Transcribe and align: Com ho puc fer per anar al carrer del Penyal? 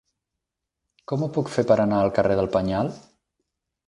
Com 1.11 1.25
ho 1.25 1.29
puc 1.35 1.51
fer 1.55 1.63
per 1.71 1.77
anar 1.83 1.99
al 2.05 2.13
carrer 2.15 2.39
del 2.39 2.49
Penyal? 2.57 2.91